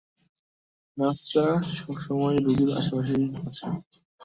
নার্সরা 0.97 1.45
সব 1.75 1.95
সময়েই 1.99 2.43
রোগীর 2.45 2.69
আশেপাশেই 2.77 3.25
আছে। 3.39 3.65